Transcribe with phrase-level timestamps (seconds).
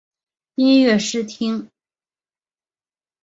[0.55, 1.69] 音乐试听